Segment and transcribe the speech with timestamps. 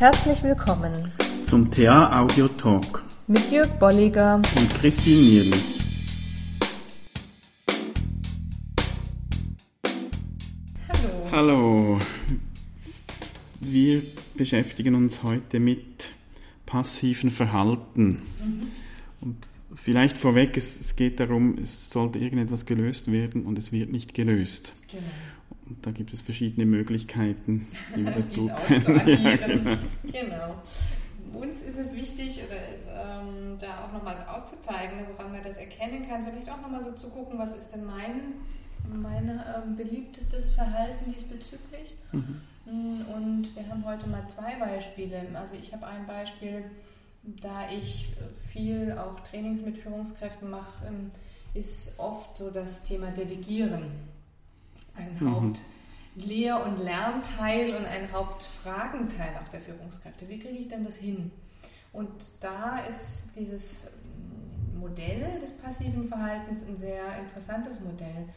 [0.00, 1.12] Herzlich willkommen
[1.44, 5.80] zum TA Audio Talk mit Jörg Bolliger und Christine Nierlich.
[10.88, 11.28] Hallo.
[11.30, 12.00] Hallo.
[13.60, 14.02] Wir
[14.36, 16.14] beschäftigen uns heute mit
[16.64, 18.22] passiven Verhalten.
[18.42, 18.68] Mhm.
[19.20, 23.92] Und vielleicht vorweg, es, es, geht darum, es sollte irgendetwas gelöst werden und es wird
[23.92, 24.72] nicht gelöst.
[24.90, 25.02] Genau.
[25.82, 28.48] Da gibt es verschiedene Möglichkeiten, wie man das tut.
[28.68, 29.76] ja, genau.
[30.04, 30.62] genau.
[31.32, 36.24] Uns ist es wichtig, oder, ähm, da auch nochmal aufzuzeigen, woran man das erkennen kann.
[36.24, 38.34] Vielleicht auch nochmal so zu gucken, was ist denn mein,
[38.92, 41.94] mein ähm, beliebtestes Verhalten diesbezüglich.
[42.12, 42.40] Mhm.
[42.66, 45.26] Und wir haben heute mal zwei Beispiele.
[45.34, 46.64] Also ich habe ein Beispiel,
[47.22, 48.12] da ich
[48.48, 51.10] viel auch Trainings mit Führungskräften mache, ähm,
[51.54, 53.90] ist oft so das Thema Delegieren.
[55.20, 60.28] Hauptlehr- und Lernteil und ein Hauptfragenteil auch der Führungskräfte.
[60.28, 61.30] Wie kriege ich denn das hin?
[61.92, 63.88] Und da ist dieses
[64.78, 68.28] Modell des passiven Verhaltens ein sehr interessantes Modell.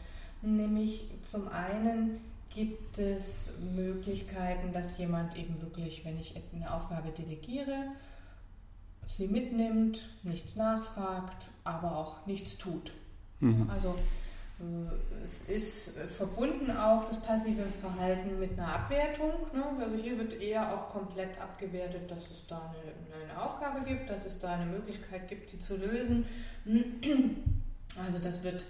[0.42, 7.88] Nämlich zum einen gibt es Möglichkeiten, dass jemand eben wirklich, wenn ich eine Aufgabe delegiere,
[9.08, 12.92] sie mitnimmt, nichts nachfragt, aber auch nichts tut.
[13.40, 13.68] Mhm.
[13.70, 13.94] Also
[15.24, 19.32] es ist verbunden auch das passive Verhalten mit einer Abwertung.
[19.52, 19.64] Ne?
[19.80, 24.24] Also hier wird eher auch komplett abgewertet, dass es da eine, eine, Aufgabe gibt, dass
[24.24, 26.26] es da eine Möglichkeit gibt, die zu lösen.
[28.04, 28.66] Also das wird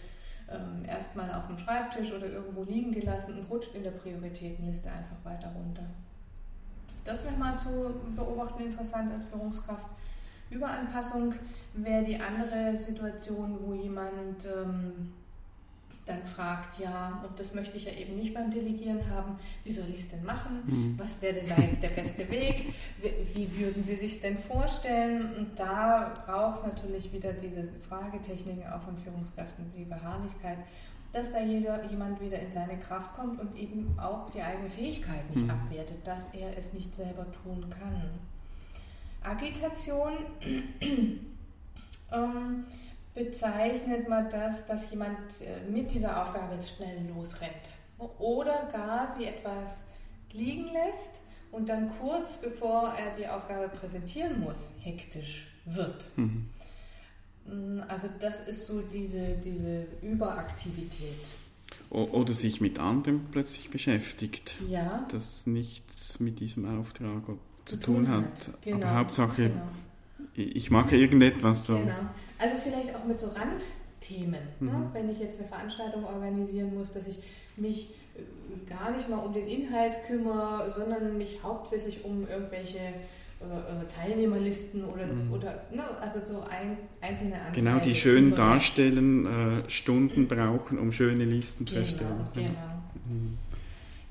[0.51, 5.17] ähm, erstmal auf dem Schreibtisch oder irgendwo liegen gelassen und rutscht in der Prioritätenliste einfach
[5.25, 5.85] weiter runter.
[7.07, 9.87] Das wäre mal zu beobachten interessant als Führungskraft.
[10.51, 11.35] Überanpassung
[11.73, 15.15] wäre die andere Situation, wo jemand ähm,
[16.07, 19.87] dann fragt, ja, und das möchte ich ja eben nicht beim Delegieren haben, wie soll
[19.89, 20.63] ich es denn machen?
[20.67, 20.99] Mhm.
[20.99, 22.75] Was wäre denn da jetzt der beste Weg?
[23.01, 25.35] Wie, wie würden Sie sich denn vorstellen?
[25.37, 30.59] Und da braucht es natürlich wieder diese Fragetechniken auch von Führungskräften, die Beharrlichkeit,
[31.13, 35.31] dass da jeder, jemand wieder in seine Kraft kommt und eben auch die eigene Fähigkeit
[35.31, 35.51] nicht mhm.
[35.51, 38.11] abwertet, dass er es nicht selber tun kann.
[39.23, 40.13] Agitation.
[42.13, 42.65] ähm,
[43.15, 47.79] bezeichnet man das, dass jemand äh, mit dieser Aufgabe jetzt schnell losrennt
[48.19, 49.85] oder gar sie etwas
[50.33, 51.21] liegen lässt
[51.53, 56.11] und dann kurz bevor er die Aufgabe präsentieren muss, hektisch wird.
[56.17, 56.49] Mhm.
[57.47, 61.15] Mm, also das ist so diese, diese Überaktivität.
[61.91, 65.07] Oder sich mit anderem plötzlich beschäftigt, ja.
[65.13, 67.23] das nichts mit diesem Auftrag
[67.65, 68.25] zu, tun, tun hat.
[68.25, 68.63] hat.
[68.63, 68.77] Genau.
[68.79, 69.69] Aber Hauptsache, genau.
[70.35, 71.79] ich mache irgendetwas so.
[71.79, 71.95] Genau.
[72.45, 74.43] Also vielleicht auch mit so Randthemen.
[74.61, 74.71] Ne?
[74.71, 74.81] Mhm.
[74.81, 74.91] Ne?
[74.93, 77.17] Wenn ich jetzt eine Veranstaltung organisieren muss, dass ich
[77.57, 83.45] mich äh, gar nicht mal um den Inhalt kümmere, sondern mich hauptsächlich um irgendwelche äh,
[83.45, 85.33] äh, Teilnehmerlisten oder, mhm.
[85.33, 87.53] oder ne, also so ein, einzelne Anteile.
[87.55, 92.29] Genau, die schön darstellen, äh, Stunden brauchen, um schöne Listen genau, zu erstellen.
[92.35, 92.51] Genau.
[93.07, 93.39] Mhm.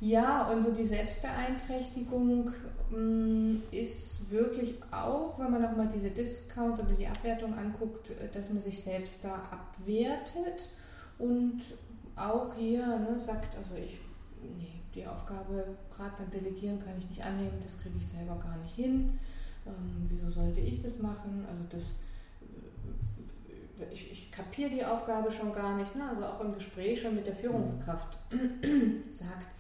[0.03, 2.51] Ja, und so die Selbstbeeinträchtigung
[2.89, 8.27] mh, mm, ist wirklich auch, wenn man nochmal diese Discount oder die Abwertung anguckt, äh,
[8.33, 10.67] dass man sich selbst da abwertet
[11.19, 11.61] und
[12.17, 13.97] auch hier ne, sagt, also ich,
[14.57, 18.57] nee, die Aufgabe gerade beim Delegieren kann ich nicht annehmen, das kriege ich selber gar
[18.57, 19.17] nicht hin.
[19.65, 21.45] Ähm, wieso sollte ich das machen?
[21.49, 21.95] Also das
[23.79, 26.09] äh, ich, ich kapiere die Aufgabe schon gar nicht, ne?
[26.09, 28.17] also auch im Gespräch schon mit der Führungskraft
[29.09, 29.52] sagt,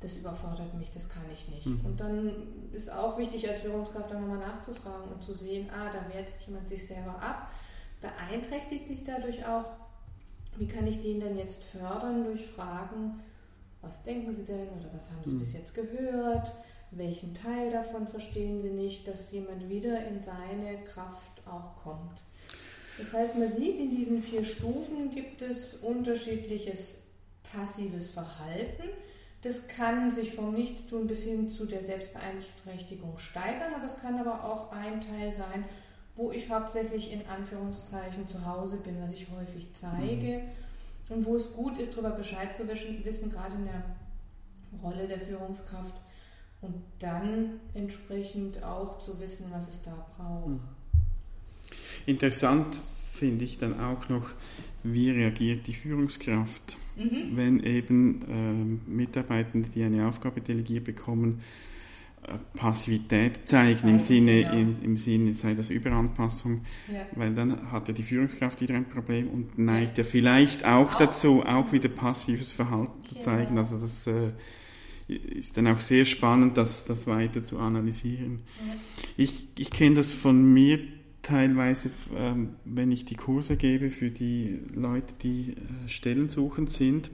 [0.00, 1.66] das überfordert mich, das kann ich nicht.
[1.66, 1.84] Mhm.
[1.84, 2.32] Und dann
[2.72, 6.68] ist auch wichtig als Führungskraft dann nochmal nachzufragen und zu sehen, ah, da wertet jemand
[6.68, 7.50] sich selber ab,
[8.00, 9.64] beeinträchtigt sich dadurch auch,
[10.56, 13.20] wie kann ich den denn jetzt fördern durch Fragen,
[13.82, 15.40] was denken Sie denn oder was haben Sie mhm.
[15.40, 16.52] bis jetzt gehört,
[16.90, 22.22] welchen Teil davon verstehen Sie nicht, dass jemand wieder in seine Kraft auch kommt.
[22.98, 27.02] Das heißt, man sieht, in diesen vier Stufen gibt es unterschiedliches
[27.44, 28.88] passives Verhalten
[29.42, 34.44] das kann sich vom Nichtstun bis hin zu der Selbstbeeinträchtigung steigern, aber es kann aber
[34.44, 35.64] auch ein Teil sein,
[36.16, 41.14] wo ich hauptsächlich in Anführungszeichen zu Hause bin, was ich häufig zeige mhm.
[41.14, 43.84] und wo es gut ist, darüber Bescheid zu wissen, gerade in der
[44.82, 45.94] Rolle der Führungskraft
[46.60, 50.48] und dann entsprechend auch zu wissen, was es da braucht.
[50.48, 50.60] Mhm.
[52.06, 52.78] Interessant
[53.18, 54.30] finde ich dann auch noch,
[54.82, 57.36] wie reagiert die Führungskraft, mhm.
[57.36, 58.22] wenn eben
[58.86, 61.40] äh, Mitarbeitende, die eine Aufgabe delegiert bekommen,
[62.22, 64.52] äh, Passivität zeigen, im Sinne, genau.
[64.52, 66.62] im, im, Sinne, sei das Überanpassung,
[66.92, 67.06] ja.
[67.14, 70.98] weil dann hat ja die Führungskraft wieder ein Problem und neigt ja, vielleicht auch, auch,
[70.98, 73.58] dazu, auch wieder passives Verhalten zu zeigen.
[73.58, 74.30] Also das äh,
[75.08, 78.40] ist dann auch sehr spannend, das, das weiter zu analysieren.
[78.66, 78.74] Ja.
[79.16, 80.80] Ich, ich kenne das von mir
[81.28, 87.10] teilweise, ähm, wenn ich die Kurse gebe für die Leute, die äh, stellensuchend sind.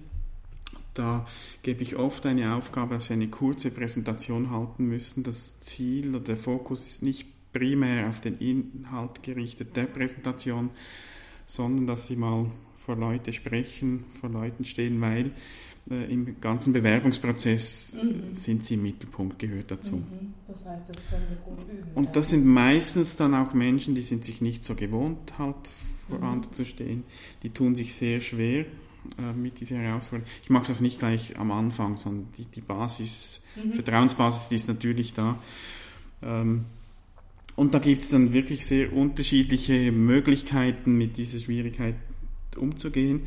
[0.94, 1.26] Da
[1.64, 5.24] gebe ich oft eine Aufgabe, dass sie eine kurze Präsentation halten müssen.
[5.24, 10.70] Das Ziel oder der Fokus ist nicht primär auf den Inhalt gerichtet der Präsentation,
[11.46, 12.46] sondern dass sie mal
[12.76, 15.32] vor Leute sprechen, vor Leuten stehen, weil
[15.90, 18.34] äh, im ganzen Bewerbungsprozess mhm.
[18.34, 19.96] sind sie im Mittelpunkt, gehört dazu.
[19.96, 20.34] Mhm.
[20.46, 21.90] Das heißt, das können sie gut üben.
[21.94, 25.56] Und das sind meistens dann auch Menschen, die sind sich nicht so gewohnt, halt
[26.08, 26.24] vor mhm.
[26.24, 27.04] anderen zu stehen.
[27.42, 28.66] Die tun sich sehr schwer
[29.18, 30.30] äh, mit dieser Herausforderung.
[30.42, 33.72] Ich mache das nicht gleich am Anfang, sondern die, die Basis, mhm.
[33.72, 35.38] Vertrauensbasis, die ist natürlich da.
[36.22, 36.64] Ähm,
[37.56, 41.94] und da gibt es dann wirklich sehr unterschiedliche Möglichkeiten, mit dieser Schwierigkeit
[42.56, 43.22] umzugehen.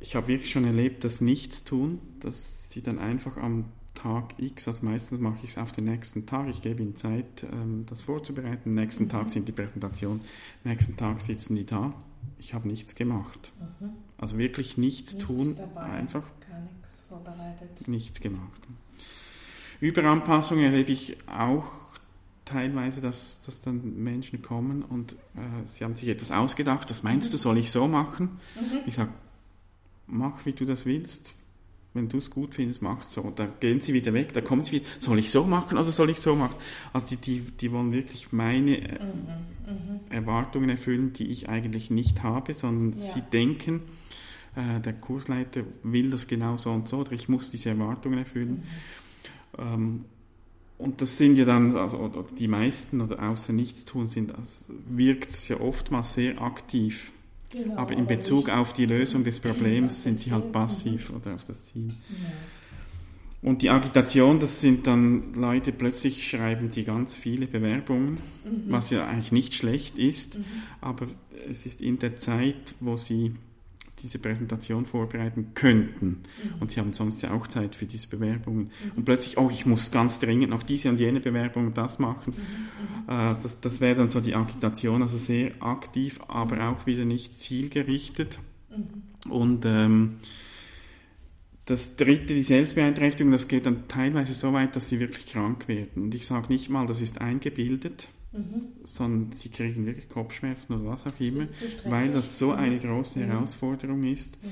[0.00, 4.84] Ich habe wirklich schon erlebt, dass Nichtstun, dass sie dann einfach am Tag X, also
[4.84, 8.70] meistens mache ich es auf den nächsten Tag, ich gebe ihnen Zeit, ähm, das vorzubereiten.
[8.70, 9.08] Am nächsten mhm.
[9.08, 10.20] Tag sind die Präsentation,
[10.64, 11.94] am nächsten Tag sitzen die da.
[12.38, 13.52] Ich habe nichts gemacht.
[13.80, 13.90] Mhm.
[14.18, 17.88] Also wirklich nichts, nichts tun, dabei, einfach gar nichts vorbereitet.
[17.88, 18.62] Nichts gemacht.
[19.80, 21.66] Überanpassung erlebe ich auch
[22.44, 27.32] teilweise, dass, dass dann Menschen kommen und äh, sie haben sich etwas ausgedacht, das meinst
[27.32, 28.40] du, soll ich so machen?
[28.54, 28.80] Mhm.
[28.86, 29.10] Ich sage,
[30.06, 31.34] mach wie du das willst.
[31.92, 33.32] Wenn du es gut findest, mach es so.
[33.34, 36.10] Da gehen sie wieder weg, da kommen sie wieder, soll ich so machen oder soll
[36.10, 36.56] ich so machen?
[36.92, 39.72] Also die, die, die wollen wirklich meine äh, mhm.
[39.72, 40.00] Mhm.
[40.10, 43.12] Erwartungen erfüllen, die ich eigentlich nicht habe, sondern ja.
[43.12, 43.82] sie denken,
[44.56, 48.64] äh, der Kursleiter will das genau so und so oder ich muss diese Erwartungen erfüllen.
[49.56, 49.62] Mhm.
[49.62, 50.04] Ähm,
[50.78, 54.64] und das sind ja dann, also oder die meisten oder außer nichts tun, sind, also
[54.88, 57.12] wirkt es ja oftmals sehr aktiv.
[57.54, 61.44] Genau, aber in Bezug auf die Lösung des Problems sind sie halt passiv oder auf
[61.44, 61.88] das Ziel.
[61.88, 63.48] Ja.
[63.48, 68.14] Und die Agitation, das sind dann Leute, plötzlich schreiben die ganz viele Bewerbungen,
[68.44, 68.64] mhm.
[68.68, 70.44] was ja eigentlich nicht schlecht ist, mhm.
[70.80, 71.06] aber
[71.48, 73.34] es ist in der Zeit, wo sie
[74.04, 76.06] diese Präsentation vorbereiten könnten.
[76.06, 76.60] Mhm.
[76.60, 78.64] Und sie haben sonst ja auch Zeit für diese Bewerbungen.
[78.64, 78.92] Mhm.
[78.96, 82.34] Und plötzlich, oh, ich muss ganz dringend noch diese und jene Bewerbung das machen.
[82.36, 83.14] Mhm.
[83.14, 83.32] mhm.
[83.32, 87.40] Äh, das das wäre dann so die Agitation, also sehr aktiv, aber auch wieder nicht
[87.40, 88.38] zielgerichtet.
[88.70, 89.30] Mhm.
[89.32, 90.16] Und ähm,
[91.64, 96.04] das dritte, die Selbstbeeinträchtigung, das geht dann teilweise so weit, dass sie wirklich krank werden.
[96.04, 98.62] Und ich sage nicht mal, das ist eingebildet, mhm.
[98.84, 101.44] sondern sie kriegen wirklich Kopfschmerzen oder was auch immer,
[101.86, 103.24] weil das so eine große mhm.
[103.24, 104.42] Herausforderung ist.
[104.42, 104.50] Mhm.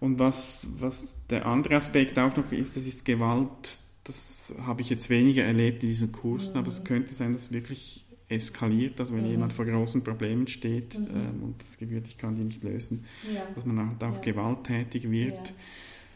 [0.00, 3.78] Und was, was der andere Aspekt auch noch ist, das ist Gewalt.
[4.04, 6.84] Das habe ich jetzt weniger erlebt in diesen Kursen, aber es mhm.
[6.84, 9.30] könnte sein, dass wirklich eskaliert, also wenn mhm.
[9.30, 11.06] jemand vor großen Problemen steht mhm.
[11.14, 13.42] ähm, und das Gefühl, ich kann die nicht lösen, ja.
[13.54, 14.20] dass man auch, auch ja.
[14.20, 15.34] gewalttätig wird.
[15.48, 15.54] Ja.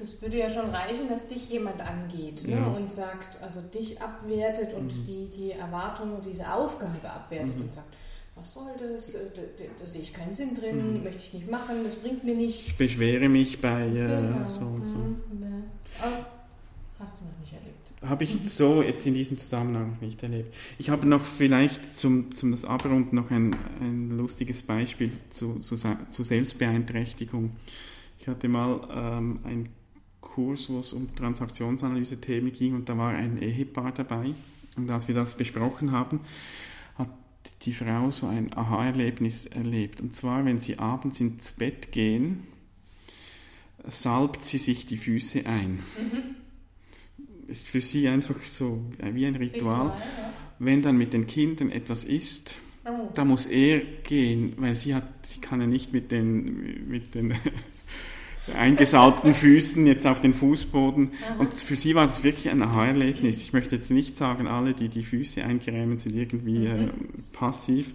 [0.02, 2.75] Das würde ja schon reichen, dass dich jemand angeht ne?
[2.76, 5.04] und sagt, also dich abwertet und mhm.
[5.06, 7.62] die, die Erwartung und diese Aufgabe abwertet mhm.
[7.62, 7.94] und sagt,
[8.34, 9.14] was soll das?
[9.14, 11.04] Äh, da, da, sehe ich keinen Sinn drin, mhm.
[11.04, 12.66] möchte ich nicht machen, das bringt mir nichts.
[12.66, 14.44] Ich beschwere mich bei äh, genau.
[14.50, 14.99] so und so.
[14.99, 15.16] Mhm.
[15.40, 15.49] Ja.
[16.05, 16.25] Oh,
[16.98, 17.93] hast du noch nicht erlebt.
[18.02, 20.52] Habe ich so jetzt in diesem Zusammenhang nicht erlebt.
[20.78, 25.76] Ich habe noch vielleicht zum, zum das Abrunden noch ein, ein lustiges Beispiel zu, zu,
[25.76, 27.52] zu Selbstbeeinträchtigung.
[28.19, 29.69] Ich hatte mal ähm, ein
[30.32, 34.34] Kurs, wo es um Transaktionsanalyse-Themen ging und da war ein Ehepaar dabei.
[34.77, 36.20] Und als wir das besprochen haben,
[36.96, 37.10] hat
[37.62, 40.01] die Frau so ein Aha-Erlebnis erlebt.
[40.01, 42.44] Und zwar, wenn sie abends ins Bett gehen,
[43.86, 45.72] salbt sie sich die Füße ein.
[45.72, 47.48] Mhm.
[47.48, 49.89] Ist für sie einfach so wie ein Ritual.
[49.89, 50.32] Ritual ja.
[50.58, 53.10] Wenn dann mit den Kindern etwas ist, oh.
[53.15, 57.34] da muss er gehen, weil sie hat, sie kann ja nicht mit den, mit den
[58.55, 61.11] eingesalbten Füßen jetzt auf den Fußboden.
[61.25, 61.41] Aha.
[61.41, 63.43] Und für sie war das wirklich ein Aha-Erlebnis.
[63.43, 66.89] Ich möchte jetzt nicht sagen, alle, die die Füße eincremen, sind irgendwie mhm.
[66.89, 66.89] äh,
[67.32, 67.94] passiv.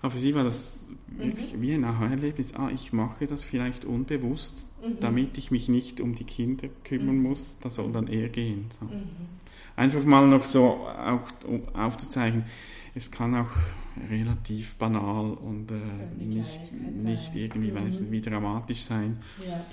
[0.00, 1.62] Aber für sie war das wirklich mhm.
[1.62, 2.54] wie ein Aha-Erlebnis.
[2.54, 4.98] Ah, ich mache das vielleicht unbewusst, mhm.
[5.00, 7.22] damit ich mich nicht um die Kinder kümmern mhm.
[7.22, 7.58] muss.
[7.60, 8.66] Da soll dann er gehen.
[8.78, 8.86] So.
[8.86, 9.02] Mhm.
[9.76, 12.44] Einfach mal noch so auch um aufzuzeigen,
[12.94, 13.50] es kann auch
[14.10, 17.86] relativ banal und äh, nicht, nicht irgendwie mhm.
[17.86, 19.22] weiß, wie dramatisch sein.
[19.46, 19.64] Ja.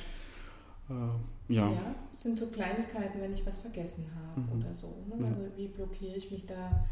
[0.89, 1.71] Äh, ja.
[1.71, 1.95] ja.
[2.13, 4.59] sind so Kleinigkeiten, wenn ich was vergessen habe mhm.
[4.59, 5.03] oder so.
[5.07, 5.25] Ne?
[5.25, 6.85] Also wie blockiere ich mich da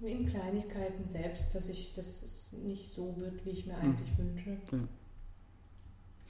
[0.00, 3.82] in Kleinigkeiten selbst, dass ich das nicht so wird, wie ich mir mhm.
[3.82, 4.58] eigentlich wünsche.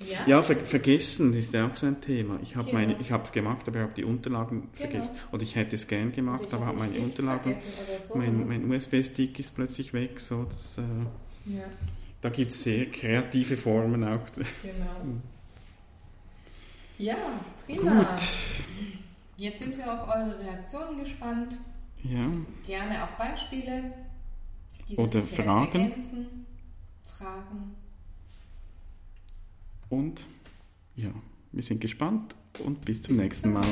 [0.09, 0.27] Ja.
[0.27, 2.39] Ja, ver vergessen ist ja auch so ein Thema.
[2.43, 3.23] Ich habe genau.
[3.23, 4.73] es gemacht, aber ich habe die Unterlagen genau.
[4.73, 5.17] vergessen.
[5.31, 7.55] Oder ich hätte es gern gemacht, aber habe meine Unterlagen,
[8.09, 10.19] so, mein, mein USB-Stick ist plötzlich weg.
[10.19, 10.83] So, das, äh,
[11.55, 11.65] ja.
[12.23, 14.21] Da gibt es sehr kreative Formen auch.
[14.63, 15.21] Genau.
[16.99, 17.17] Ja,
[17.67, 18.03] prima.
[18.03, 18.29] Gut.
[19.37, 21.57] Jetzt sind wir auf eure Reaktionen gespannt.
[22.03, 22.21] Ja.
[22.67, 23.93] Gerne auch Beispiele.
[24.97, 25.81] Oder Fragen.
[25.81, 26.47] Ergänzen.
[27.17, 27.75] Fragen.
[29.91, 30.27] Und
[30.97, 31.11] ja,
[31.53, 33.67] wir sind gespannt und bis zum nächsten Mal.